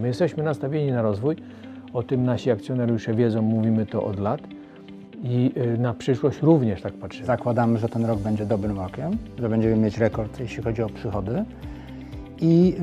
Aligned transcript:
My 0.00 0.08
jesteśmy 0.08 0.42
nastawieni 0.42 0.92
na 0.92 1.02
rozwój, 1.02 1.36
o 1.92 2.02
tym 2.02 2.24
nasi 2.24 2.50
akcjonariusze 2.50 3.14
wiedzą, 3.14 3.42
mówimy 3.42 3.86
to 3.86 4.04
od 4.04 4.18
lat 4.18 4.40
i 5.22 5.52
y, 5.56 5.78
na 5.78 5.94
przyszłość 5.94 6.42
również 6.42 6.82
tak 6.82 6.92
patrzymy. 6.92 7.26
Zakładamy, 7.26 7.78
że 7.78 7.88
ten 7.88 8.04
rok 8.04 8.18
będzie 8.18 8.46
dobrym 8.46 8.78
rokiem, 8.78 9.16
że 9.38 9.48
będziemy 9.48 9.76
mieć 9.76 9.98
rekord, 9.98 10.40
jeśli 10.40 10.62
chodzi 10.62 10.82
o 10.82 10.88
przychody. 10.88 11.44
I, 12.40 12.76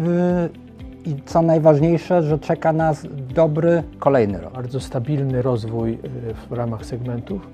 yy, 1.05 1.11
i 1.11 1.15
co 1.25 1.41
najważniejsze, 1.41 2.23
że 2.23 2.39
czeka 2.39 2.73
nas 2.73 3.07
dobry 3.35 3.83
kolejny 3.99 4.41
rok. 4.41 4.53
Bardzo 4.53 4.79
stabilny 4.79 5.41
rozwój 5.41 5.93
y, 5.93 5.97
w 6.49 6.51
ramach 6.51 6.85
segmentów, 6.85 7.49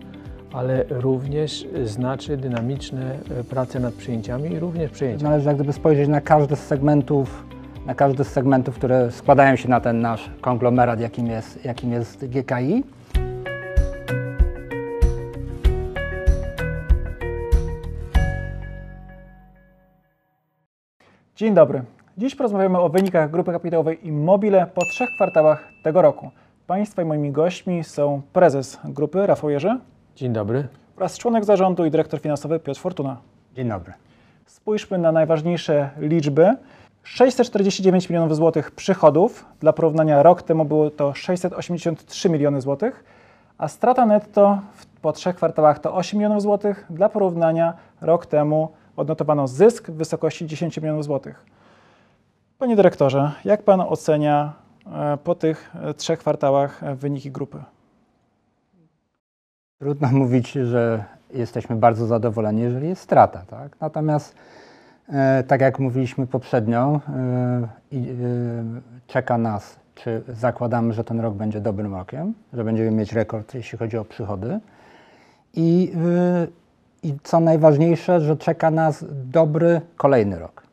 ale 0.54 0.86
również 0.89 1.68
znaczy 1.86 2.38
dynamiczne 2.38 3.16
y, 3.39 3.43
prace 3.43 3.80
nad 3.80 3.93
przyjęciami 3.93 4.52
i 4.52 4.59
również 4.59 4.91
przejęcia. 4.91 5.23
Należy 5.23 5.48
jak 5.48 5.55
gdyby 5.55 5.73
spojrzeć 5.73 6.07
na 6.07 6.21
każdy 6.21 6.55
z 6.55 6.59
segmentów, 6.59 7.46
na 7.86 7.95
każdy 7.95 8.23
z 8.23 8.27
segmentów, 8.27 8.75
które 8.75 9.11
składają 9.11 9.55
się 9.55 9.70
na 9.70 9.79
ten 9.79 10.02
nasz 10.02 10.30
konglomerat, 10.41 11.00
jakim 11.00 11.27
jest, 11.27 11.66
jakim 11.66 11.91
jest 11.91 12.26
GKI. 12.26 12.84
Dzień 21.36 21.53
dobry. 21.53 21.84
Dziś 22.17 22.36
porozmawiamy 22.36 22.80
o 22.80 22.89
wynikach 22.89 23.31
grupy 23.31 23.52
kapitałowej 23.52 24.08
Immobile 24.08 24.67
po 24.73 24.86
trzech 24.86 25.09
kwartałach 25.16 25.67
tego 25.84 26.02
roku. 26.02 26.31
Państwa 26.67 27.02
i 27.02 27.05
moimi 27.05 27.31
gośćmi 27.31 27.84
są 27.84 28.22
prezes 28.34 28.80
grupy 28.84 29.27
Rafał 29.27 29.50
Jerzy 29.50 29.80
Dzień 30.16 30.34
dobry. 30.34 30.67
oraz 30.98 31.17
członek 31.17 31.45
zarządu 31.45 31.86
i 31.86 31.91
dyrektor 31.91 32.20
finansowy 32.20 32.59
Piotr 32.59 32.80
Fortuna. 32.80 33.17
Dzień 33.55 33.70
dobry. 33.70 33.94
Spójrzmy 34.45 34.98
na 34.98 35.11
najważniejsze 35.11 35.89
liczby. 35.98 36.55
649 37.04 38.10
milionów 38.10 38.36
złotych 38.36 38.72
przychodów. 38.72 39.46
Dla 39.59 39.73
porównania 39.73 40.23
rok 40.23 40.42
temu 40.42 40.66
było 40.66 40.90
to 40.90 41.14
683 41.14 42.30
miliony 42.30 42.62
złotych, 42.62 43.04
a 43.58 43.67
strata 43.67 44.06
netto 44.06 44.59
po 45.02 45.14
trzech 45.14 45.36
kwartałach 45.36 45.80
to 45.80 45.95
8 45.95 46.20
milionów 46.20 46.42
złotych. 46.42 46.86
Dla 46.90 47.09
porównania 47.09 47.73
rok 48.02 48.25
temu 48.25 48.72
odnotowano 48.95 49.48
zysk 49.48 49.90
w 49.90 49.94
wysokości 49.94 50.48
10 50.48 50.78
milionów 50.78 51.03
złotych. 51.03 51.45
Panie 52.58 52.75
dyrektorze, 52.75 53.31
jak 53.45 53.64
pan 53.64 53.81
ocenia 53.81 54.53
e, 54.86 55.18
po 55.23 55.36
tych 55.36 55.72
e, 55.75 55.94
trzech 55.94 56.20
kwartałach 56.20 56.84
e, 56.84 56.95
wyniki 56.95 57.31
grupy? 57.31 57.64
Trudno 59.80 60.08
mówić, 60.22 60.52
że 60.52 61.03
jesteśmy 61.34 61.75
bardzo 61.75 62.06
zadowoleni, 62.06 62.62
jeżeli 62.62 62.90
jest 62.90 63.02
strata. 63.02 63.44
Tak? 63.47 63.72
Natomiast, 63.80 64.36
tak 65.48 65.62
jak 65.62 65.80
mówiliśmy 65.80 66.28
poprzednio, 66.28 67.02
e, 67.09 67.17
e, 67.94 67.98
czeka 69.08 69.38
nas, 69.38 69.80
czy 69.95 70.22
zakładamy, 70.28 70.94
że 70.94 71.03
ten 71.03 71.20
rok 71.20 71.34
będzie 71.34 71.62
dobrym 71.62 71.95
rokiem, 71.95 72.34
że 72.53 72.64
będziemy 72.64 72.92
mieć 72.92 73.14
rekord, 73.14 73.53
jeśli 73.53 73.78
chodzi 73.78 73.98
o 73.98 74.06
przychody. 74.06 74.59
I, 75.53 75.92
e, 75.95 76.48
I 77.03 77.16
co 77.23 77.40
najważniejsze, 77.40 78.22
że 78.22 78.38
czeka 78.38 78.72
nas 78.72 79.06
dobry 79.26 79.81
kolejny 79.98 80.40
rok. 80.40 80.64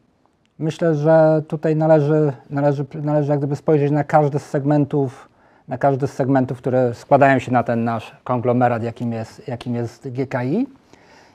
Myślę, 0.59 0.95
że 0.95 1.43
tutaj 1.49 1.77
należy, 1.77 2.33
należy, 2.51 2.87
należy 3.03 3.31
jak 3.31 3.39
gdyby 3.39 3.57
spojrzeć 3.57 3.91
na 3.91 4.05
każdy 4.05 4.39
z 4.39 4.47
segmentów, 4.47 5.29
na 5.69 5.79
każdy 5.79 6.07
z 6.07 6.13
segmentów, 6.13 6.59
które 6.59 6.95
składają 6.95 7.39
się 7.39 7.53
na 7.53 7.63
ten 7.63 7.85
nasz 7.85 8.17
konglomerat, 8.25 8.83
jakim 8.83 9.13
jest, 9.13 9.49
jakim 9.49 9.75
jest 9.75 10.09
GKI. 10.09 10.67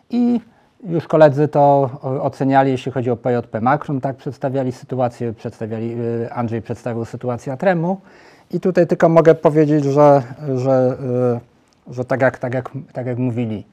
I 0.10 0.42
już 0.86 1.08
koledzy 1.08 1.48
to 1.48 1.90
oceniali, 2.02 2.72
jeśli 2.72 2.92
chodzi 2.92 3.12
o 3.12 3.16
PJP 3.16 3.62
Makrum, 3.62 4.02
tak 4.02 4.16
przedstawiali 4.16 4.72
sytuację, 4.72 5.34
przedstawiali, 5.34 5.96
y, 6.02 6.34
Andrzej 6.34 6.62
przedstawił 6.62 7.06
sytuację 7.06 7.54
Atremu. 7.54 8.02
I 8.52 8.60
tutaj 8.60 8.88
tylko 8.88 9.10
mogę 9.10 9.36
powiedzieć, 9.36 9.84
że, 9.84 10.24
że, 10.56 10.98
y, 11.88 11.94
że 11.94 12.06
tak, 12.06 12.22
jak, 12.22 12.40
tak, 12.40 12.54
jak, 12.54 12.72
tak 12.94 13.06
jak 13.06 13.18
mówili, 13.18 13.66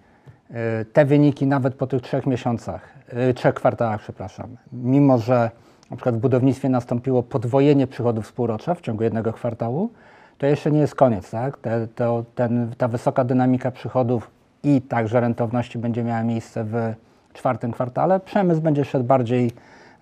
y, 0.51 0.55
te 0.85 1.05
wyniki 1.05 1.47
nawet 1.47 1.75
po 1.75 1.87
tych 1.87 2.03
trzech 2.03 2.27
miesiącach, 2.27 3.01
trzech 3.35 3.55
kwartałach, 3.55 4.01
przepraszam, 4.01 4.57
mimo 4.73 5.19
że 5.19 5.51
na 5.91 5.97
przykład 5.97 6.15
w 6.15 6.19
budownictwie 6.19 6.69
nastąpiło 6.69 7.23
podwojenie 7.23 7.87
przychodów 7.87 8.27
z 8.27 8.33
półrocza 8.33 8.75
w 8.75 8.81
ciągu 8.81 9.03
jednego 9.03 9.33
kwartału, 9.33 9.91
to 10.39 10.47
jeszcze 10.47 10.71
nie 10.71 10.81
jest 10.81 10.95
koniec, 10.95 11.31
tak? 11.31 11.59
Te, 11.59 11.89
to, 11.95 12.25
ten, 12.35 12.73
ta 12.79 12.89
wysoka 12.89 13.25
dynamika 13.25 13.71
przychodów 13.71 14.31
i 14.63 14.83
także 14.83 15.21
rentowności 15.21 15.79
będzie 15.79 16.05
miała 16.05 16.23
miejsce 16.23 16.65
w 16.65 16.95
czwartym 17.33 17.73
kwartale. 17.73 18.21
Przemysł 18.21 18.61
będzie 18.61 18.85
szedł 18.85 19.05
bardziej, 19.05 19.51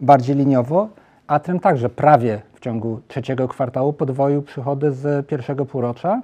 bardziej 0.01 0.37
liniowo, 0.37 0.89
a 1.27 1.39
tym 1.39 1.61
także 1.61 1.89
prawie 1.89 2.43
w 2.55 2.61
ciągu 2.61 3.01
trzeciego 3.09 3.49
kwartału 3.49 3.93
podwoił 3.93 4.43
przychody 4.43 4.93
z 4.93 5.27
pierwszego 5.27 5.67
półrocza. 5.67 6.23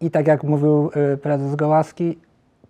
I 0.00 0.10
tak 0.10 0.26
jak 0.26 0.44
mówił 0.44 0.90
y, 1.14 1.16
prezes 1.16 1.54
Gołaski, 1.54 2.18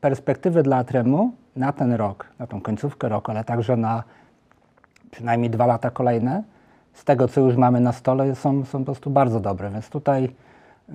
perspektywy 0.01 0.63
dla 0.63 0.77
Atremu 0.77 1.33
na 1.57 1.73
ten 1.73 1.93
rok, 1.93 2.27
na 2.39 2.47
tą 2.47 2.61
końcówkę 2.61 3.09
roku, 3.09 3.31
ale 3.31 3.45
także 3.45 3.77
na 3.77 4.03
przynajmniej 5.11 5.51
dwa 5.51 5.67
lata 5.67 5.91
kolejne, 5.91 6.43
z 6.93 7.05
tego 7.05 7.29
co 7.29 7.41
już 7.41 7.57
mamy 7.57 7.81
na 7.81 7.93
stole, 7.93 8.35
są, 8.35 8.65
są 8.65 8.79
po 8.79 8.85
prostu 8.85 9.11
bardzo 9.11 9.41
dobre. 9.41 9.71
Więc 9.71 9.89
tutaj 9.89 10.25
y, 10.25 10.93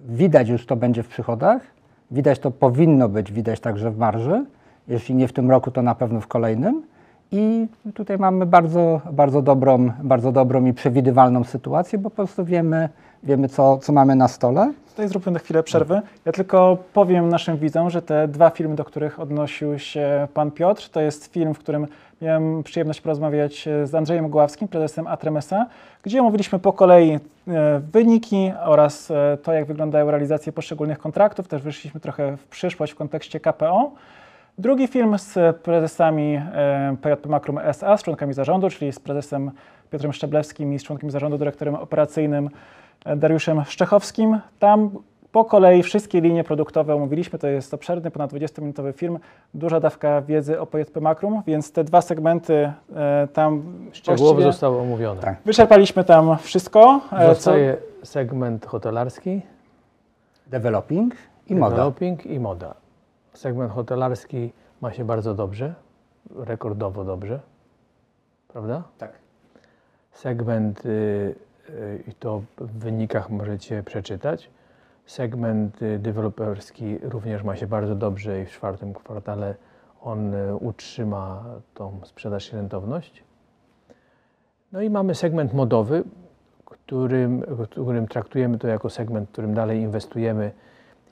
widać 0.00 0.48
już 0.48 0.66
to 0.66 0.76
będzie 0.76 1.02
w 1.02 1.08
przychodach, 1.08 1.75
widać 2.10 2.38
to 2.38 2.50
powinno 2.50 3.08
być, 3.08 3.32
widać 3.32 3.60
także 3.60 3.90
w 3.90 3.98
marży. 3.98 4.46
Jeśli 4.88 5.14
nie 5.14 5.28
w 5.28 5.32
tym 5.32 5.50
roku, 5.50 5.70
to 5.70 5.82
na 5.82 5.94
pewno 5.94 6.20
w 6.20 6.26
kolejnym. 6.26 6.82
I 7.32 7.66
tutaj 7.94 8.18
mamy 8.18 8.46
bardzo, 8.46 9.00
bardzo, 9.12 9.42
dobrą, 9.42 9.90
bardzo 10.02 10.32
dobrą 10.32 10.64
i 10.64 10.72
przewidywalną 10.72 11.44
sytuację, 11.44 11.98
bo 11.98 12.10
po 12.10 12.16
prostu 12.16 12.44
wiemy, 12.44 12.88
wiemy 13.22 13.48
co, 13.48 13.78
co 13.78 13.92
mamy 13.92 14.14
na 14.14 14.28
stole. 14.28 14.72
Tutaj 14.88 15.08
zróbmy 15.08 15.32
na 15.32 15.38
chwilę 15.38 15.62
przerwy. 15.62 16.02
Ja 16.24 16.32
tylko 16.32 16.78
powiem 16.92 17.28
naszym 17.28 17.56
widzom, 17.56 17.90
że 17.90 18.02
te 18.02 18.28
dwa 18.28 18.50
filmy, 18.50 18.74
do 18.74 18.84
których 18.84 19.20
odnosił 19.20 19.78
się 19.78 20.28
pan 20.34 20.50
Piotr, 20.50 20.88
to 20.88 21.00
jest 21.00 21.26
film, 21.32 21.54
w 21.54 21.58
którym 21.58 21.86
miałem 22.22 22.62
przyjemność 22.62 23.00
porozmawiać 23.00 23.68
z 23.84 23.94
Andrzejem 23.94 24.28
Gławskim, 24.28 24.68
prezesem 24.68 25.06
Atremesa, 25.06 25.66
gdzie 26.02 26.20
omówiliśmy 26.20 26.58
po 26.58 26.72
kolei 26.72 27.10
e, 27.12 27.18
wyniki 27.92 28.52
oraz 28.64 29.10
e, 29.10 29.38
to, 29.42 29.52
jak 29.52 29.66
wyglądają 29.66 30.10
realizacje 30.10 30.52
poszczególnych 30.52 30.98
kontraktów. 30.98 31.48
Też 31.48 31.62
wyszliśmy 31.62 32.00
trochę 32.00 32.36
w 32.36 32.46
przyszłość 32.46 32.92
w 32.92 32.96
kontekście 32.96 33.40
KPO. 33.40 33.92
Drugi 34.58 34.86
film 34.86 35.18
z 35.18 35.56
prezesami 35.56 36.34
e, 36.34 36.96
PJP 37.02 37.28
Makrum 37.28 37.58
SA, 37.58 37.96
z 37.96 38.02
członkami 38.02 38.34
zarządu, 38.34 38.70
czyli 38.70 38.92
z 38.92 39.00
prezesem 39.00 39.50
Piotrem 39.90 40.12
Szczeblewskim 40.12 40.74
i 40.74 40.78
z 40.78 40.82
członkiem 40.82 41.10
zarządu, 41.10 41.38
dyrektorem 41.38 41.74
operacyjnym 41.74 42.46
e, 42.46 42.50
Dariuszem 43.16 43.64
Szczechowskim. 43.64 44.40
Tam 44.58 44.90
po 45.32 45.44
kolei 45.44 45.82
wszystkie 45.82 46.20
linie 46.20 46.44
produktowe 46.44 46.94
omówiliśmy. 46.94 47.38
To 47.38 47.46
jest 47.46 47.74
obszerny, 47.74 48.10
ponad 48.10 48.32
20-minutowy 48.32 48.92
film, 48.92 49.18
duża 49.54 49.80
dawka 49.80 50.22
wiedzy 50.22 50.60
o 50.60 50.66
PJP 50.66 51.00
Makrum, 51.00 51.42
więc 51.46 51.72
te 51.72 51.84
dwa 51.84 52.00
segmenty 52.00 52.72
e, 52.96 53.28
tam 53.32 53.62
Szczegółowo 53.92 54.42
zostało 54.42 54.80
omówione. 54.80 55.20
Tak. 55.20 55.36
wyczerpaliśmy 55.44 56.04
tam 56.04 56.36
wszystko. 56.38 57.00
e, 57.12 57.18
co- 57.28 57.34
Zostaje 57.34 57.76
segment 58.02 58.66
hotelarski, 58.66 59.42
Developing 60.46 61.14
i 61.46 61.54
moda. 61.54 61.70
developing 61.76 62.26
i 62.26 62.40
moda. 62.40 62.74
Segment 63.32 63.72
hotelarski 63.72 64.52
ma 64.80 64.92
się 64.92 65.04
bardzo 65.04 65.34
dobrze, 65.34 65.74
rekordowo 66.36 67.04
dobrze, 67.04 67.40
prawda? 68.48 68.82
Tak. 68.98 69.12
Segment, 70.12 70.86
y, 70.86 71.34
i 72.08 72.14
to 72.14 72.42
w 72.58 72.78
wynikach 72.78 73.30
możecie 73.30 73.82
przeczytać, 73.82 74.50
segment 75.06 75.82
y, 75.82 75.98
deweloperski 75.98 76.98
również 77.02 77.42
ma 77.42 77.56
się 77.56 77.66
bardzo 77.66 77.94
dobrze 77.94 78.42
i 78.42 78.44
w 78.44 78.50
czwartym 78.50 78.94
kwartale 78.94 79.54
on 80.00 80.34
y, 80.34 80.56
utrzyma 80.56 81.44
tą 81.74 82.00
sprzedaż 82.04 82.52
i 82.52 82.56
rentowność. 82.56 83.24
No 84.72 84.80
i 84.80 84.90
mamy 84.90 85.14
segment 85.14 85.54
modowy, 85.54 86.04
którym, 86.64 87.42
którym 87.70 88.08
traktujemy 88.08 88.58
to 88.58 88.68
jako 88.68 88.90
segment, 88.90 89.28
w 89.28 89.32
którym 89.32 89.54
dalej 89.54 89.80
inwestujemy 89.80 90.50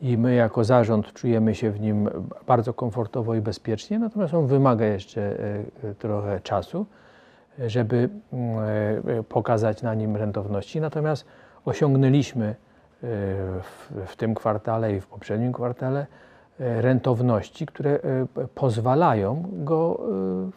i 0.00 0.18
my 0.18 0.34
jako 0.34 0.64
zarząd 0.64 1.12
czujemy 1.12 1.54
się 1.54 1.70
w 1.70 1.80
nim 1.80 2.10
bardzo 2.46 2.74
komfortowo 2.74 3.34
i 3.34 3.40
bezpiecznie, 3.40 3.98
natomiast 3.98 4.34
on 4.34 4.46
wymaga 4.46 4.86
jeszcze 4.86 5.36
trochę 5.98 6.40
czasu, 6.40 6.86
żeby 7.58 8.08
mm, 8.32 8.58
e, 9.18 9.22
pokazać 9.22 9.82
na 9.82 9.94
nim 9.94 10.16
rentowności. 10.16 10.80
Natomiast 10.80 11.24
osiągnęliśmy 11.64 12.46
e, 12.46 12.54
w, 14.06 14.16
tym 14.16 14.34
kwartale 14.34 14.96
i 14.96 15.00
w 15.00 15.06
poprzednim 15.06 15.52
kwartale 15.52 16.06
e, 16.60 16.82
rentowności, 16.82 17.66
które 17.66 17.98
pozwalają 18.54 19.44
go 19.52 20.00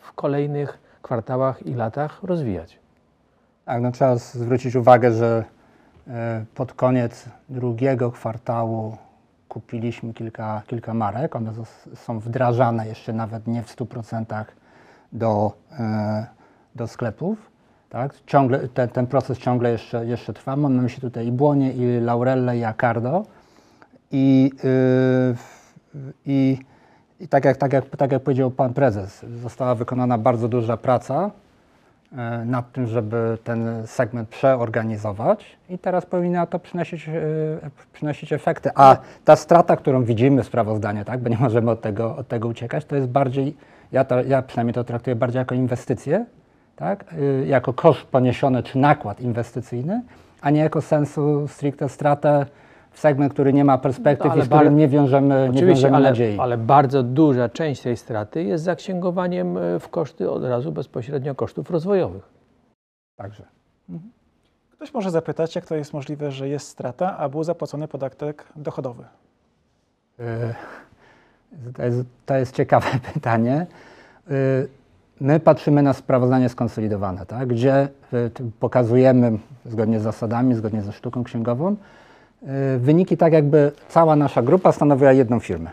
w 0.01 0.13
kolejnych 0.13 0.79
kwartałach 1.01 1.65
i 1.65 1.73
latach 1.73 2.23
rozwijać. 2.23 2.79
Tak, 3.65 3.81
no 3.81 3.91
trzeba 3.91 4.15
zwrócić 4.15 4.75
uwagę, 4.75 5.11
że 5.11 5.43
pod 6.55 6.73
koniec 6.73 7.25
drugiego 7.49 8.11
kwartału 8.11 8.97
kupiliśmy 9.49 10.13
kilka, 10.13 10.61
kilka 10.67 10.93
marek. 10.93 11.35
One 11.35 11.53
są 11.95 12.19
wdrażane 12.19 12.87
jeszcze 12.87 13.13
nawet 13.13 13.47
nie 13.47 13.63
w 13.63 13.75
100% 13.75 14.45
do, 15.11 15.51
do 16.77 16.87
sklepów. 16.87 17.51
Tak? 17.89 18.13
Ciągle, 18.25 18.67
ten, 18.67 18.89
ten 18.89 19.07
proces 19.07 19.37
ciągle 19.37 19.71
jeszcze, 19.71 20.05
jeszcze 20.05 20.33
trwa. 20.33 20.55
Mam 20.55 20.75
na 20.75 20.81
myśli 20.81 21.01
tutaj 21.01 21.27
i 21.27 21.31
Błonie, 21.31 21.73
i 21.73 21.99
Laurelle, 21.99 22.57
i 22.57 22.63
Acardo. 22.63 23.25
I, 24.11 24.51
yy, 24.63 25.35
i, 26.25 26.57
i 27.19 27.27
tak, 27.27 27.45
jak, 27.45 27.57
tak, 27.57 27.73
jak, 27.73 27.85
tak 27.89 28.11
jak 28.11 28.23
powiedział 28.23 28.51
pan 28.51 28.73
prezes, 28.73 29.25
została 29.41 29.75
wykonana 29.75 30.17
bardzo 30.17 30.47
duża 30.47 30.77
praca 30.77 31.31
e, 32.11 32.45
nad 32.45 32.71
tym, 32.71 32.87
żeby 32.87 33.37
ten 33.43 33.87
segment 33.87 34.29
przeorganizować 34.29 35.57
i 35.69 35.79
teraz 35.79 36.05
powinna 36.05 36.45
to 36.45 36.59
przynosić, 36.59 37.09
e, 37.09 37.13
przynosić 37.93 38.33
efekty. 38.33 38.69
A 38.75 38.97
ta 39.25 39.35
strata, 39.35 39.75
którą 39.75 40.03
widzimy 40.03 40.43
w 40.43 40.47
sprawozdaniu, 40.47 41.05
tak, 41.05 41.19
bo 41.19 41.29
nie 41.29 41.37
możemy 41.37 41.71
od 41.71 41.81
tego, 41.81 42.15
od 42.15 42.27
tego 42.27 42.47
uciekać, 42.47 42.85
to 42.85 42.95
jest 42.95 43.07
bardziej, 43.07 43.57
ja, 43.91 44.03
to, 44.03 44.23
ja 44.23 44.41
przynajmniej 44.41 44.73
to 44.73 44.83
traktuję 44.83 45.15
bardziej 45.15 45.39
jako 45.39 45.55
inwestycje, 45.55 46.25
tak, 46.77 47.13
y, 47.13 47.45
jako 47.47 47.73
koszt 47.73 48.05
poniesiony 48.07 48.63
czy 48.63 48.77
nakład 48.77 49.21
inwestycyjny, 49.21 50.01
a 50.41 50.49
nie 50.49 50.59
jako 50.59 50.81
sensu 50.81 51.47
stricte 51.47 51.89
stratę 51.89 52.45
w 52.91 52.99
segment, 52.99 53.33
który 53.33 53.53
nie 53.53 53.65
ma 53.65 53.77
perspektyw 53.77 54.31
No, 54.35 54.37
i 54.37 54.41
z 54.41 54.45
którym 54.45 54.77
nie 54.77 54.87
wiążemy, 54.87 55.49
nie 55.53 55.65
wiążemy 55.65 55.95
ale, 55.95 56.09
nadziei. 56.09 56.39
ale 56.39 56.57
bardzo 56.57 57.03
duża 57.03 57.49
część 57.49 57.81
tej 57.81 57.97
straty 57.97 58.43
jest 58.43 58.63
zaksięgowaniem 58.63 59.57
e, 59.57 59.79
w 59.79 59.89
koszty 59.89 60.31
od 60.31 60.43
razu 60.43 60.71
bezpośrednio 60.71 61.35
kosztów 61.35 61.69
rozwojowych. 61.71 62.29
Także. 63.15 63.43
Ktoś 64.71 64.93
może 64.93 65.11
zapytać, 65.11 65.55
jak 65.55 65.65
to 65.65 65.75
jest 65.75 65.93
możliwe, 65.93 66.31
że 66.31 66.49
jest 66.49 66.67
strata, 66.67 67.17
a 67.17 67.29
był 67.29 67.43
zapłacony 67.43 67.87
podatek 67.87 68.45
dochodowy. 68.55 69.03
Y, 70.19 70.23
To 71.73 71.83
jest, 71.83 72.01
to 72.25 72.35
jest 72.35 72.55
ciekawe 72.55 72.87
pytanie. 73.13 73.65
My 75.21 75.39
patrzymy 75.39 75.83
na 75.83 75.93
sprawozdanie 75.93 76.49
skonsolidowane, 76.49 77.25
tak? 77.25 77.47
gdzie 77.47 77.87
y, 78.13 78.31
pokazujemy 78.59 79.39
zgodnie 79.65 79.99
z 79.99 80.03
zasadami, 80.03 80.55
zgodnie 80.55 80.81
ze 80.81 80.91
sztuką 80.91 81.23
księgową, 81.23 81.75
y, 82.75 82.79
wyniki 82.79 83.17
tak 83.17 83.33
jakby 83.33 83.71
cała 83.89 84.15
nasza 84.15 84.41
grupa 84.41 84.71
stanowiła 84.71 85.11
jedną 85.13 85.39
firmę. 85.39 85.71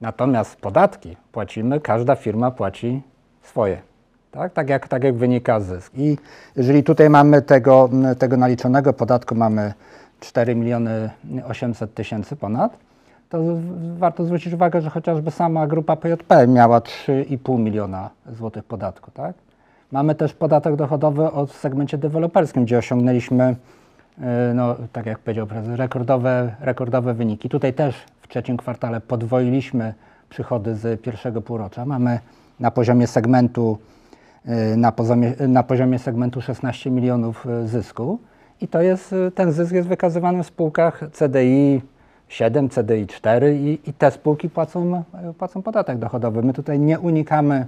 Natomiast 0.00 0.56
podatki 0.56 1.16
płacimy, 1.32 1.80
każda 1.80 2.14
firma 2.14 2.50
płaci 2.50 3.02
swoje. 3.42 3.82
Tak, 4.30 4.52
tak, 4.52 4.68
jak, 4.68 4.88
tak 4.88 5.04
jak 5.04 5.14
wynika 5.14 5.60
zysk. 5.60 5.92
I 5.96 6.18
jeżeli 6.56 6.82
tutaj 6.82 7.10
mamy 7.10 7.42
tego, 7.42 7.88
tego 8.18 8.36
naliczonego 8.36 8.92
podatku, 8.92 9.34
mamy 9.34 9.74
4 10.20 10.54
miliony 10.54 11.10
800 11.48 11.94
tysięcy 11.94 12.36
ponad, 12.36 12.76
to 13.32 13.38
warto 13.96 14.24
zwrócić 14.24 14.54
uwagę, 14.54 14.80
że 14.80 14.90
chociażby 14.90 15.30
sama 15.30 15.66
grupa 15.66 15.96
PJP 15.96 16.46
miała 16.46 16.80
3,5 16.80 17.58
miliona 17.58 18.10
złotych 18.32 18.64
podatku. 18.64 19.10
Tak? 19.10 19.34
Mamy 19.92 20.14
też 20.14 20.34
podatek 20.34 20.76
dochodowy 20.76 21.30
od 21.30 21.52
segmencie 21.52 21.98
deweloperskim, 21.98 22.64
gdzie 22.64 22.78
osiągnęliśmy, 22.78 23.56
e, 24.20 24.52
no, 24.54 24.76
tak 24.92 25.06
jak 25.06 25.18
powiedział 25.18 25.46
prezes, 25.46 25.78
rekordowe, 25.78 26.54
rekordowe 26.60 27.14
wyniki. 27.14 27.48
Tutaj 27.48 27.74
też 27.74 27.94
w 28.20 28.28
trzecim 28.28 28.56
kwartale 28.56 29.00
podwoiliśmy 29.00 29.94
przychody 30.28 30.74
z 30.74 31.00
pierwszego 31.00 31.42
półrocza. 31.42 31.84
Mamy 31.84 32.20
na 32.60 32.70
poziomie 32.70 33.06
segmentu 33.06 33.78
y, 34.72 34.76
na 34.76 34.92
poziomie, 34.92 35.34
na 35.48 35.62
poziomie 35.62 35.98
segmentu 35.98 36.40
16 36.40 36.90
milionów 36.90 37.46
y, 37.46 37.68
zysku 37.68 38.18
i 38.60 38.68
to 38.68 38.82
jest, 38.82 39.12
y, 39.12 39.30
ten 39.30 39.52
zysk 39.52 39.72
jest 39.72 39.88
wykazywany 39.88 40.42
w 40.42 40.46
spółkach 40.46 41.00
CDI 41.12 41.80
7, 42.32 42.68
CDI 42.68 43.06
4 43.06 43.56
i, 43.56 43.90
i 43.90 43.92
te 43.92 44.10
spółki 44.10 44.50
płacą, 44.50 45.02
płacą 45.38 45.62
podatek 45.62 45.98
dochodowy. 45.98 46.42
My 46.42 46.52
tutaj 46.52 46.78
nie 46.78 47.00
unikamy, 47.00 47.66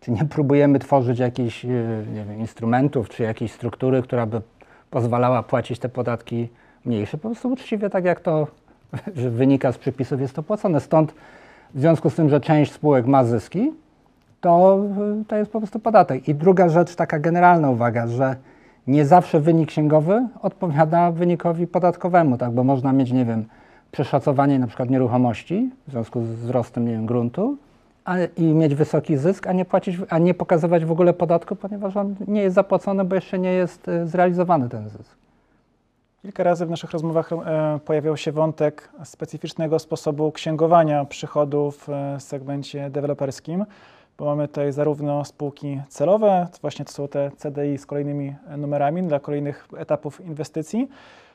czy 0.00 0.10
nie 0.10 0.24
próbujemy 0.24 0.78
tworzyć 0.78 1.18
jakichś 1.18 1.64
nie 1.64 2.24
wiem, 2.28 2.38
instrumentów, 2.38 3.08
czy 3.08 3.22
jakiejś 3.22 3.52
struktury, 3.52 4.02
która 4.02 4.26
by 4.26 4.40
pozwalała 4.90 5.42
płacić 5.42 5.78
te 5.78 5.88
podatki 5.88 6.48
mniejsze. 6.84 7.18
Po 7.18 7.28
prostu 7.28 7.52
uczciwie, 7.52 7.90
tak 7.90 8.04
jak 8.04 8.20
to 8.20 8.46
wynika 9.40 9.72
z 9.72 9.78
przepisów, 9.78 10.20
jest 10.20 10.34
to 10.34 10.42
płacone. 10.42 10.80
Stąd 10.80 11.14
w 11.74 11.80
związku 11.80 12.10
z 12.10 12.14
tym, 12.14 12.28
że 12.28 12.40
część 12.40 12.72
spółek 12.72 13.06
ma 13.06 13.24
zyski, 13.24 13.72
to, 14.40 14.80
to 15.28 15.36
jest 15.36 15.50
po 15.50 15.60
prostu 15.60 15.78
podatek. 15.78 16.28
I 16.28 16.34
druga 16.34 16.68
rzecz, 16.68 16.94
taka 16.94 17.18
generalna 17.18 17.70
uwaga, 17.70 18.06
że 18.06 18.36
nie 18.86 19.06
zawsze 19.06 19.40
wynik 19.40 19.68
księgowy 19.68 20.28
odpowiada 20.42 21.10
wynikowi 21.10 21.66
podatkowemu, 21.66 22.38
tak? 22.38 22.50
bo 22.50 22.64
można 22.64 22.92
mieć, 22.92 23.12
nie 23.12 23.24
wiem, 23.24 23.44
przeszacowanie 23.90 24.58
na 24.58 24.66
przykład 24.66 24.90
nieruchomości 24.90 25.70
w 25.88 25.90
związku 25.90 26.22
z 26.22 26.28
wzrostem 26.28 26.86
nie 26.86 26.92
wiem, 26.92 27.06
gruntu 27.06 27.56
a, 28.04 28.16
i 28.36 28.42
mieć 28.42 28.74
wysoki 28.74 29.16
zysk, 29.16 29.46
a 29.46 29.52
nie, 29.52 29.64
płacić, 29.64 29.96
a 30.08 30.18
nie 30.18 30.34
pokazywać 30.34 30.84
w 30.84 30.90
ogóle 30.90 31.12
podatku, 31.12 31.56
ponieważ 31.56 31.96
on 31.96 32.14
nie 32.28 32.42
jest 32.42 32.54
zapłacony, 32.54 33.04
bo 33.04 33.14
jeszcze 33.14 33.38
nie 33.38 33.52
jest 33.52 33.88
y, 33.88 34.06
zrealizowany 34.06 34.68
ten 34.68 34.88
zysk. 34.88 35.16
Kilka 36.22 36.42
razy 36.42 36.66
w 36.66 36.70
naszych 36.70 36.90
rozmowach 36.90 37.32
e, 37.32 37.78
pojawiał 37.84 38.16
się 38.16 38.32
wątek 38.32 38.88
specyficznego 39.04 39.78
sposobu 39.78 40.32
księgowania 40.32 41.04
przychodów 41.04 41.88
e, 41.88 42.16
w 42.18 42.22
segmencie 42.22 42.90
deweloperskim, 42.90 43.64
bo 44.18 44.24
mamy 44.24 44.48
tutaj 44.48 44.72
zarówno 44.72 45.24
spółki 45.24 45.80
celowe, 45.88 46.46
właśnie 46.60 46.84
to 46.84 46.92
są 46.92 47.08
te 47.08 47.30
CDI 47.36 47.78
z 47.78 47.86
kolejnymi 47.86 48.34
e, 48.48 48.56
numerami 48.56 49.02
dla 49.02 49.20
kolejnych 49.20 49.68
etapów 49.76 50.20
inwestycji, 50.20 50.88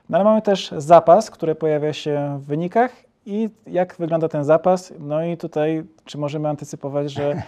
no 0.09 0.17
ale 0.17 0.23
mamy 0.23 0.41
też 0.41 0.73
zapas, 0.77 1.31
który 1.31 1.55
pojawia 1.55 1.93
się 1.93 2.39
w 2.41 2.45
wynikach 2.45 2.91
i 3.25 3.49
jak 3.67 3.95
wygląda 3.99 4.29
ten 4.29 4.43
zapas. 4.43 4.93
No 4.99 5.25
i 5.25 5.37
tutaj, 5.37 5.83
czy 6.05 6.17
możemy 6.17 6.49
antycypować, 6.49 7.11
że 7.11 7.41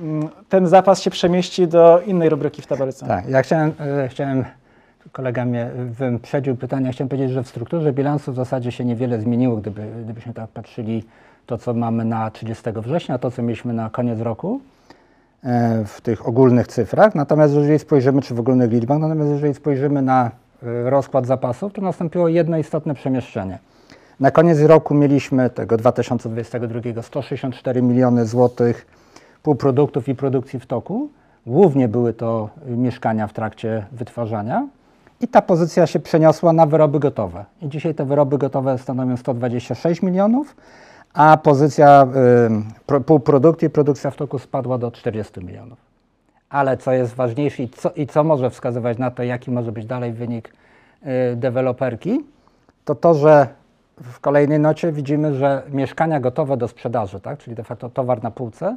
mm, 0.00 0.28
ten 0.48 0.66
zapas 0.66 1.02
się 1.02 1.10
przemieści 1.10 1.68
do 1.68 2.00
innej 2.06 2.28
rubryki 2.28 2.62
w 2.62 2.66
tabelce? 2.66 3.06
Tak, 3.06 3.28
ja 3.28 3.42
chciałem, 3.42 3.72
e, 3.80 4.08
chciałem 4.08 4.44
kolega 5.12 5.44
mnie 5.44 5.70
wyprzedził 5.90 6.56
pytania, 6.56 6.92
chciałem 6.92 7.08
powiedzieć, 7.08 7.30
że 7.30 7.42
w 7.42 7.48
strukturze 7.48 7.92
bilansu 7.92 8.32
w 8.32 8.36
zasadzie 8.36 8.72
się 8.72 8.84
niewiele 8.84 9.20
zmieniło, 9.20 9.56
gdyby, 9.56 9.82
gdybyśmy 10.04 10.34
tak 10.34 10.50
patrzyli 10.50 11.04
to, 11.46 11.58
co 11.58 11.74
mamy 11.74 12.04
na 12.04 12.30
30 12.30 12.64
września, 12.76 13.18
to, 13.18 13.30
co 13.30 13.42
mieliśmy 13.42 13.72
na 13.72 13.90
koniec 13.90 14.20
roku 14.20 14.60
e, 15.44 15.84
w 15.84 16.00
tych 16.00 16.28
ogólnych 16.28 16.66
cyfrach. 16.66 17.14
Natomiast 17.14 17.54
jeżeli 17.54 17.78
spojrzymy, 17.78 18.22
czy 18.22 18.34
w 18.34 18.40
ogólnych 18.40 18.70
liczbach, 18.70 18.98
natomiast 18.98 19.30
jeżeli 19.30 19.54
spojrzymy 19.54 20.02
na 20.02 20.30
rozkład 20.62 21.26
zapasów, 21.26 21.72
to 21.72 21.82
nastąpiło 21.82 22.28
jedno 22.28 22.58
istotne 22.58 22.94
przemieszczenie. 22.94 23.58
Na 24.20 24.30
koniec 24.30 24.60
roku 24.60 24.94
mieliśmy 24.94 25.50
tego 25.50 25.76
2022 25.76 27.02
164 27.02 27.82
miliony 27.82 28.26
złotych 28.26 28.86
półproduktów 29.42 30.08
i 30.08 30.14
produkcji 30.14 30.60
w 30.60 30.66
toku. 30.66 31.08
Głównie 31.46 31.88
były 31.88 32.12
to 32.12 32.48
y, 32.68 32.76
mieszkania 32.76 33.26
w 33.26 33.32
trakcie 33.32 33.86
wytwarzania 33.92 34.68
i 35.20 35.28
ta 35.28 35.42
pozycja 35.42 35.86
się 35.86 36.00
przeniosła 36.00 36.52
na 36.52 36.66
wyroby 36.66 37.00
gotowe. 37.00 37.44
I 37.62 37.68
dzisiaj 37.68 37.94
te 37.94 38.04
wyroby 38.04 38.38
gotowe 38.38 38.78
stanowią 38.78 39.16
126 39.16 40.02
milionów, 40.02 40.56
a 41.14 41.36
pozycja 41.36 42.06
y, 42.86 43.66
i 43.66 43.70
produkcja 43.70 44.10
w 44.10 44.16
toku 44.16 44.38
spadła 44.38 44.78
do 44.78 44.90
40 44.90 45.44
milionów. 45.44 45.89
Ale 46.50 46.76
co 46.76 46.92
jest 46.92 47.14
ważniejsze 47.14 47.62
i 47.62 47.68
co, 47.68 47.90
i 47.90 48.06
co 48.06 48.24
może 48.24 48.50
wskazywać 48.50 48.98
na 48.98 49.10
to, 49.10 49.22
jaki 49.22 49.50
może 49.50 49.72
być 49.72 49.86
dalej 49.86 50.12
wynik 50.12 50.52
y, 50.52 51.36
deweloperki, 51.36 52.24
to 52.84 52.94
to, 52.94 53.14
że 53.14 53.46
w 54.02 54.20
kolejnej 54.20 54.60
nocie 54.60 54.92
widzimy, 54.92 55.34
że 55.34 55.62
mieszkania 55.70 56.20
gotowe 56.20 56.56
do 56.56 56.68
sprzedaży, 56.68 57.20
tak, 57.20 57.38
czyli 57.38 57.56
de 57.56 57.64
facto 57.64 57.90
towar 57.90 58.22
na 58.22 58.30
półce, 58.30 58.76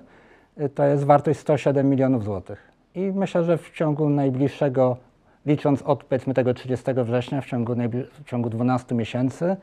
y, 0.62 0.70
to 0.70 0.86
jest 0.86 1.04
wartość 1.04 1.40
107 1.40 1.90
milionów 1.90 2.24
złotych. 2.24 2.72
I 2.96 3.12
myślę, 3.16 3.44
że 3.44 3.58
w 3.58 3.72
ciągu 3.72 4.10
najbliższego, 4.10 4.98
licząc 5.46 5.82
od 5.82 6.04
powiedzmy 6.04 6.34
tego 6.34 6.54
30 6.54 6.94
września, 6.94 7.42
w 7.42 7.46
ciągu, 7.46 7.76
w 8.12 8.26
ciągu 8.26 8.50
12 8.50 8.96
miesięcy, 8.96 9.56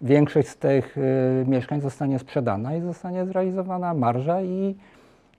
większość 0.00 0.48
z 0.48 0.56
tych 0.56 0.98
y, 0.98 1.44
mieszkań 1.48 1.80
zostanie 1.80 2.18
sprzedana 2.18 2.76
i 2.76 2.80
zostanie 2.80 3.26
zrealizowana 3.26 3.94
marża 3.94 4.42
i, 4.42 4.74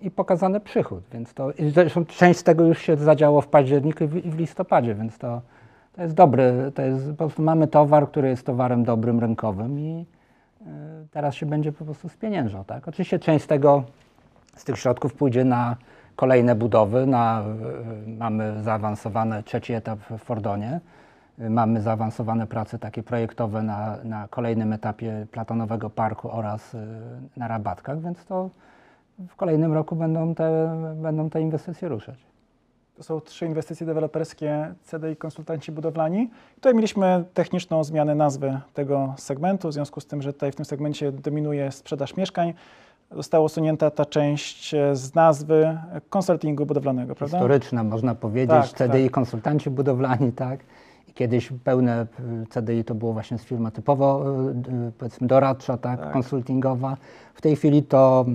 i 0.03 0.11
pokazany 0.11 0.59
przychód. 0.59 1.03
Więc 1.13 1.33
to, 1.33 1.51
zresztą 1.69 2.05
część 2.05 2.39
z 2.39 2.43
tego 2.43 2.63
już 2.63 2.79
się 2.79 2.97
zadziało 2.97 3.41
w 3.41 3.47
październiku 3.47 4.03
i 4.03 4.07
w, 4.07 4.25
i 4.25 4.31
w 4.31 4.37
listopadzie, 4.37 4.95
więc 4.95 5.17
to, 5.17 5.41
to 5.93 6.01
jest 6.01 6.13
dobry, 6.13 6.71
to 6.75 6.81
jest, 6.81 7.09
po 7.09 7.15
prostu 7.15 7.41
mamy 7.41 7.67
towar, 7.67 8.07
który 8.07 8.29
jest 8.29 8.45
towarem 8.45 8.83
dobrym, 8.83 9.19
rynkowym 9.19 9.79
i 9.79 10.05
y, 10.61 10.65
teraz 11.11 11.35
się 11.35 11.45
będzie 11.45 11.71
po 11.71 11.85
prostu 11.85 12.09
spieniężał. 12.09 12.63
Tak? 12.63 12.87
Oczywiście 12.87 13.19
część 13.19 13.45
z 13.45 13.47
tego, 13.47 13.83
z 14.55 14.63
tych 14.63 14.77
środków 14.77 15.13
pójdzie 15.13 15.45
na 15.45 15.75
kolejne 16.15 16.55
budowy, 16.55 17.05
na, 17.05 17.43
y, 18.05 18.09
mamy 18.09 18.63
zaawansowany 18.63 19.43
trzeci 19.43 19.73
etap 19.73 19.99
w 19.99 20.17
Fordonie, 20.17 20.79
y, 21.39 21.49
mamy 21.49 21.81
zaawansowane 21.81 22.47
prace 22.47 22.79
takie 22.79 23.03
projektowe 23.03 23.63
na, 23.63 23.97
na 24.03 24.27
kolejnym 24.27 24.73
etapie 24.73 25.27
Platonowego 25.31 25.89
Parku 25.89 26.31
oraz 26.31 26.73
y, 26.73 26.77
na 27.37 27.47
Rabatkach, 27.47 28.01
więc 28.01 28.25
to 28.25 28.49
w 29.27 29.35
kolejnym 29.35 29.73
roku 29.73 29.95
będą 29.95 30.35
te, 30.35 30.75
będą 30.95 31.29
te 31.29 31.41
inwestycje 31.41 31.89
ruszać. 31.89 32.19
To 32.95 33.03
są 33.03 33.21
trzy 33.21 33.45
inwestycje 33.45 33.85
deweloperskie 33.85 34.73
CDI 34.83 35.15
Konsultanci 35.15 35.71
Budowlani. 35.71 36.29
Tutaj 36.55 36.75
mieliśmy 36.75 37.23
techniczną 37.33 37.83
zmianę 37.83 38.15
nazwy 38.15 38.59
tego 38.73 39.13
segmentu, 39.17 39.69
w 39.69 39.73
związku 39.73 39.99
z 40.01 40.05
tym, 40.05 40.21
że 40.21 40.33
tutaj 40.33 40.51
w 40.51 40.55
tym 40.55 40.65
segmencie 40.65 41.11
dominuje 41.11 41.71
sprzedaż 41.71 42.17
mieszkań. 42.17 42.53
została 43.11 43.45
usunięta 43.45 43.91
ta 43.91 44.05
część 44.05 44.73
e, 44.73 44.95
z 44.95 45.15
nazwy 45.15 45.77
konsultingu 46.09 46.65
budowlanego, 46.65 47.15
prawda? 47.15 47.37
Historyczna, 47.37 47.83
można 47.83 48.15
powiedzieć, 48.15 48.71
Tak, 48.71 48.77
CDI 48.89 49.03
tak. 49.03 49.11
konsultanci 49.11 49.69
budowlani, 49.69 50.31
tak. 50.31 50.59
Kiedyś 51.13 51.49
pełne 51.63 52.07
y, 52.43 52.45
CDI 52.49 52.83
to 52.83 52.95
było 52.95 53.13
właśnie 53.13 53.37
z 53.37 53.43
firma 53.43 53.71
typowo, 53.71 54.25
y, 54.49 54.87
y, 54.87 54.91
powiedzmy 54.97 55.27
doradcza, 55.27 55.77
tak, 55.77 55.99
Tak. 55.99 56.11
konsultingowa. 56.13 56.97
W 57.33 57.41
tej 57.41 57.55
chwili 57.55 57.83
to 57.83 58.25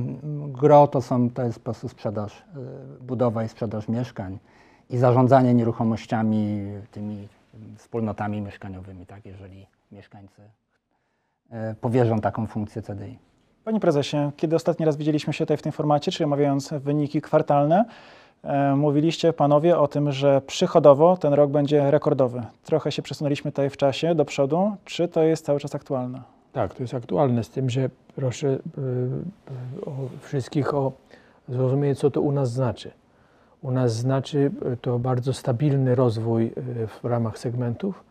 gro 0.49 0.87
to 0.87 1.03
są, 1.03 1.31
to 1.31 1.43
jest 1.43 1.59
po 1.59 1.65
prostu 1.65 1.89
sprzedaż, 1.89 2.45
budowa 3.01 3.45
i 3.45 3.49
sprzedaż 3.49 3.89
mieszkań 3.89 4.39
i 4.91 4.99
zarządzanie 4.99 5.55
nieruchomościami, 5.55 6.67
tymi 6.91 7.29
wspólnotami 7.77 8.41
mieszkaniowymi, 8.41 9.07
tak, 9.07 9.27
jeżeli 9.27 9.67
mieszkańcy 9.93 10.43
powierzą 11.81 12.21
taką 12.21 12.47
funkcję 12.47 12.83
CDI. 12.83 13.19
Panie 13.65 13.81
prezesie, 13.81 14.17
kiedy 14.37 14.57
ostatni 14.57 14.87
raz 14.87 14.97
widzieliśmy 14.97 15.33
się 15.33 15.45
tutaj 15.45 15.57
w 15.57 15.63
tym 15.63 15.73
formacie, 15.73 16.13
czyli 16.13 16.25
omawiając 16.25 16.71
wyniki 16.71 17.21
kwartalne, 17.21 17.77
e, 17.79 17.85
mówiliście 18.77 19.33
panowie 19.33 19.79
o 19.79 19.89
tym, 19.89 20.13
że 20.13 20.41
przychodowo 20.47 21.17
ten 21.17 21.33
rok 21.33 21.51
będzie 21.51 21.91
rekordowy. 21.91 22.43
Trochę 22.65 22.93
się 22.93 23.03
przesunęliśmy 23.03 23.53
tutaj 23.53 23.71
w 23.71 23.77
czasie 23.77 24.15
do 24.15 24.25
przodu. 24.25 24.77
Czy 24.85 25.09
to 25.09 25.23
jest 25.23 25.45
cały 25.45 25.61
czas 25.61 25.75
aktualne? 25.75 26.23
Tak, 26.53 26.75
to 26.75 26.83
jest 26.83 26.95
aktualne, 26.95 27.45
z 27.45 27.51
tym, 27.51 27.71
że 27.71 27.91
proszę 28.17 28.49
y, 28.49 28.59
o 29.87 29.93
wszystkich 30.21 30.75
o 30.75 30.93
zrozumienie, 31.49 31.95
co 31.95 32.11
to 32.11 32.21
u 32.21 32.33
nas 32.33 32.53
znaczy. 32.53 32.91
U 33.63 33.71
nas 33.71 33.93
znaczy 33.93 34.51
to 34.81 34.99
bardzo 34.99 35.33
stabilny 35.33 35.95
rozwój 35.95 36.53
w 37.01 37.05
ramach 37.05 37.39
segmentów, 37.39 38.05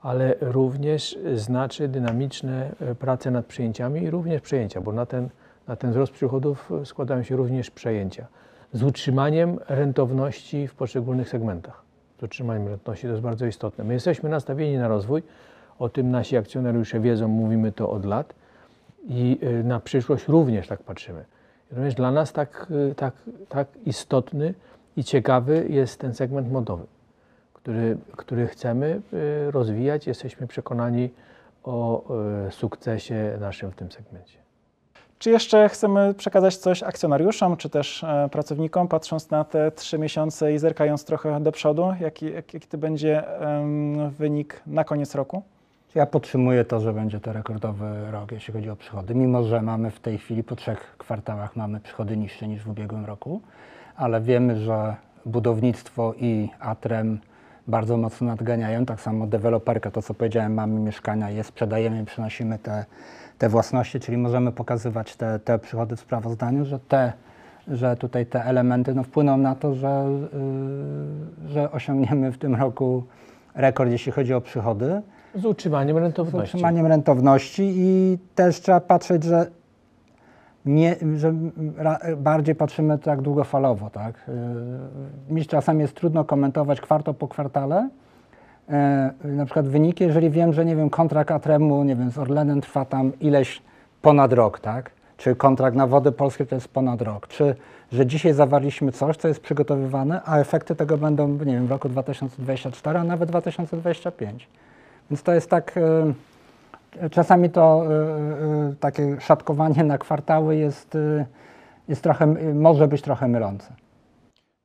ale 0.00 0.34
również 0.40 1.18
znaczy 1.34 1.88
dynamiczne 1.88 2.70
prace 2.98 3.30
nad 3.30 3.46
przejęciami 3.46 4.02
i 4.02 4.10
również 4.10 4.42
przejęcia, 4.42 4.80
bo 4.80 4.92
na 4.92 5.06
ten, 5.06 5.28
na 5.68 5.76
ten 5.76 5.90
wzrost 5.90 6.12
przychodów 6.12 6.70
składają 6.84 7.22
się 7.22 7.36
również 7.36 7.70
przejęcia. 7.70 8.26
Z 8.72 8.82
utrzymaniem 8.82 9.58
rentowności 9.68 10.68
w 10.68 10.74
poszczególnych 10.74 11.28
segmentach. 11.28 11.82
Z 12.20 12.22
utrzymaniem 12.22 12.68
rentowności 12.68 13.06
to 13.06 13.10
jest 13.10 13.22
bardzo 13.22 13.46
istotne. 13.46 13.84
My 13.84 13.94
jesteśmy 13.94 14.28
nastawieni 14.28 14.76
na 14.76 14.88
rozwój, 14.88 15.22
o 15.78 15.88
tym 15.88 16.10
nasi 16.10 16.36
akcjonariusze 16.36 17.00
wiedzą, 17.00 17.28
mówimy 17.28 17.72
to 17.72 17.90
od 17.90 18.04
lat 18.04 18.34
i 19.08 19.38
y, 19.42 19.64
na 19.64 19.80
przyszłość 19.80 20.28
również 20.28 20.68
tak 20.68 20.82
patrzymy. 20.82 21.24
Natomiast 21.70 21.96
dla 21.96 22.10
nas 22.10 22.32
tak, 22.32 22.66
y, 22.90 22.94
tak, 22.94 23.14
tak 23.48 23.68
istotny 23.86 24.54
i 24.96 25.04
ciekawy 25.04 25.66
jest 25.68 26.00
ten 26.00 26.14
segment 26.14 26.52
modowy, 26.52 26.86
który, 27.52 27.96
który 28.16 28.46
chcemy 28.46 29.00
y, 29.48 29.50
rozwijać. 29.50 30.06
Jesteśmy 30.06 30.46
przekonani 30.46 31.10
o 31.64 32.04
sukcesie 32.50 33.36
naszym 33.40 33.70
w 33.70 33.74
tym 33.74 33.92
segmencie. 33.92 34.41
Czy 35.22 35.30
jeszcze 35.30 35.68
chcemy 35.68 36.14
przekazać 36.14 36.56
coś 36.56 36.82
akcjonariuszom, 36.82 37.56
czy 37.56 37.70
też 37.70 38.04
e, 38.04 38.28
pracownikom, 38.32 38.88
patrząc 38.88 39.30
na 39.30 39.44
te 39.44 39.70
trzy 39.70 39.98
miesiące 39.98 40.52
i 40.52 40.58
zerkając 40.58 41.04
trochę 41.04 41.40
do 41.40 41.52
przodu? 41.52 41.94
Jaki, 42.00 42.32
jaki, 42.32 42.60
to 42.60 42.78
będzie 42.78 43.24
wynik 44.18 44.62
na 44.66 44.84
koniec 44.84 45.14
roku? 45.14 45.42
Ja 45.94 46.06
podtrzymuję 46.06 46.64
to, 46.64 46.80
że 46.80 46.92
będzie 46.92 47.20
to 47.20 47.32
rekordowy 47.32 48.10
rok, 48.10 48.32
jeśli 48.32 48.54
chodzi 48.54 48.70
o 48.70 48.76
przychody, 48.76 49.14
mimo 49.14 49.44
że 49.44 49.62
mamy 49.62 49.90
w 49.90 50.00
tej 50.00 50.18
chwili 50.18 50.44
po 50.44 50.56
trzech 50.56 50.94
kwartałach 50.98 51.56
mamy 51.56 51.80
przychody 51.80 52.16
niższe 52.16 52.48
niż 52.48 52.62
w 52.62 52.68
ubiegłym 52.68 53.04
roku, 53.04 53.40
ale 53.96 54.20
wiemy, 54.20 54.56
że 54.56 54.96
budownictwo 55.26 56.14
i 56.20 56.48
Atrem 56.60 57.18
bardzo 57.66 57.96
mocno 57.96 58.26
nadganiają, 58.26 58.86
tak 58.86 59.00
samo 59.00 59.26
deweloperka, 59.26 59.90
to 59.90 60.02
co 60.02 60.14
powiedziałem, 60.14 60.54
mamy 60.54 60.80
mieszkania, 60.80 61.30
je 61.30 61.44
sprzedajemy, 61.44 62.04
przynosimy 62.04 62.58
te, 62.58 62.84
te 63.38 63.48
własności, 63.48 64.00
czyli 64.00 64.18
możemy 64.18 64.52
pokazywać 64.52 65.16
te, 65.16 65.38
te 65.38 65.58
przychody 65.58 65.96
w 65.96 66.00
sprawozdaniu, 66.00 66.64
że 66.64 66.78
te 66.78 67.12
że 67.68 67.96
tutaj 67.96 68.26
te 68.26 68.44
elementy 68.44 68.94
no, 68.94 69.02
wpłyną 69.02 69.36
na 69.36 69.54
to, 69.54 69.74
że, 69.74 70.04
yy, 71.44 71.48
że 71.48 71.70
osiągniemy 71.72 72.32
w 72.32 72.38
tym 72.38 72.54
roku 72.54 73.04
rekord, 73.54 73.90
jeśli 73.90 74.12
chodzi 74.12 74.34
o 74.34 74.40
przychody 74.40 75.02
Z 75.34 75.44
utrzymaniem 75.44 75.96
z 75.96 76.00
rentowności. 76.00 76.56
utrzymaniem 76.56 76.86
rentowności 76.86 77.72
i 77.76 78.18
też 78.34 78.60
trzeba 78.60 78.80
patrzeć, 78.80 79.24
że, 79.24 79.46
nie, 80.64 80.96
że 81.16 81.34
ra, 81.76 81.98
bardziej 82.16 82.54
patrzymy 82.54 82.98
tak 82.98 83.22
długofalowo. 83.22 83.90
Tak? 83.90 84.30
Yy, 85.28 85.34
Mi 85.34 85.46
czasami 85.46 85.80
jest 85.80 85.94
trudno 85.94 86.24
komentować 86.24 86.80
kwartał 86.80 87.14
po 87.14 87.28
kwartale, 87.28 87.88
yy, 89.22 89.32
na 89.32 89.44
przykład 89.44 89.68
wyniki, 89.68 90.04
jeżeli 90.04 90.30
wiem, 90.30 90.52
że 90.52 90.64
nie 90.64 90.76
wiem, 90.76 90.90
kontrakt 90.90 91.30
Atremu, 91.30 91.84
nie 91.84 91.96
wiem, 91.96 92.10
z 92.10 92.18
Orlenem 92.18 92.60
trwa 92.60 92.84
tam 92.84 93.12
ileś 93.20 93.62
ponad 94.02 94.32
rok, 94.32 94.60
tak? 94.60 94.90
Czy 95.16 95.36
kontrakt 95.36 95.76
na 95.76 95.86
wody 95.86 96.12
polskie 96.12 96.46
to 96.46 96.54
jest 96.54 96.68
ponad 96.68 97.02
rok, 97.02 97.28
czy 97.28 97.54
że 97.92 98.06
dzisiaj 98.06 98.32
zawarliśmy 98.32 98.92
coś, 98.92 99.16
co 99.16 99.28
jest 99.28 99.40
przygotowywane, 99.40 100.20
a 100.24 100.38
efekty 100.38 100.74
tego 100.74 100.98
będą, 100.98 101.28
nie 101.28 101.54
wiem, 101.54 101.66
w 101.66 101.70
roku 101.70 101.88
2024, 101.88 102.98
a 102.98 103.04
nawet 103.04 103.28
2025. 103.28 104.48
Więc 105.10 105.22
to 105.22 105.34
jest 105.34 105.50
tak, 105.50 105.76
y, 105.76 105.80
czasami 107.10 107.50
to 107.50 107.84
y, 107.84 108.72
y, 108.72 108.76
takie 108.76 109.20
szatkowanie 109.20 109.84
na 109.84 109.98
kwartały 109.98 110.56
jest, 110.56 110.98
jest 111.88 112.02
trochę, 112.02 112.26
może 112.54 112.88
być 112.88 113.02
trochę 113.02 113.28
mylące. 113.28 113.72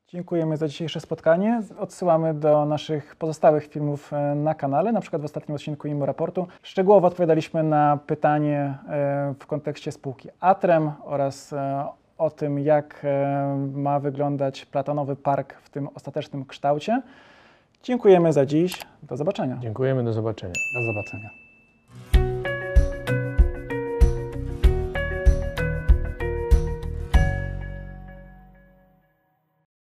Dziękujemy 0.08 0.58
za 0.58 0.68
dzisiejsze 0.68 1.00
spotkanie. 1.00 1.62
Odsyłamy 1.80 2.34
do 2.34 2.66
naszych 2.66 3.16
pozostałych 3.16 3.68
filmów 3.68 4.14
e, 4.14 4.36
na 4.36 4.56
kanale, 4.56 4.92
na 4.92 5.02
przykład 5.02 5.22
w 5.22 5.26
ostatnim 5.26 5.56
odcinku 5.56 5.88
IMO 5.88 6.06
Raportu. 6.06 6.48
Szczegółowo 6.62 7.08
odpowiadaliśmy 7.08 7.64
na 7.64 8.00
pytanie 8.08 8.78
e, 8.90 9.34
w 9.40 9.46
kontekście 9.46 9.92
spółki 9.92 10.30
Atrem 10.40 10.92
oraz 11.04 11.54
e, 11.54 11.86
o 12.18 12.30
tym, 12.30 12.60
jak 12.60 13.02
e, 13.04 13.70
ma 13.74 14.00
wyglądać 14.00 14.66
platanowy 14.66 15.16
park 15.16 15.54
w 15.54 15.70
tym 15.70 15.90
ostatecznym 15.96 16.46
kształcie. 16.46 17.02
Dziękujemy 17.84 18.34
za 18.34 18.46
dziś. 18.46 18.86
Do 19.04 19.18
zobaczenia. 19.18 19.58
Dziękujemy, 19.60 20.04
do 20.04 20.14
zobaczenia. 20.14 20.54
Do 20.74 20.94
zobaczenia. 20.94 21.47